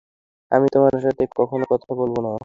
[0.51, 2.31] আমি তোমার সাথে আর কখনো কথা বলবো না।